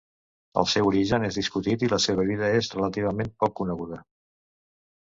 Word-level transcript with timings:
El 0.61 0.69
seu 0.71 0.89
origen 0.91 1.27
és 1.27 1.37
discutit 1.41 1.85
i 1.89 1.91
la 1.93 2.01
seva 2.09 2.27
vida 2.33 2.51
és 2.63 2.73
relativament 2.79 3.31
poc 3.45 3.57
coneguda. 3.63 4.05